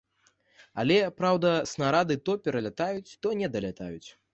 Але, 0.83 0.97
праўда, 1.21 1.53
снарады 1.75 2.21
то 2.25 2.39
пералятаюць, 2.49 3.09
то 3.25 3.41
не 3.41 3.57
далятаюць. 3.57 4.09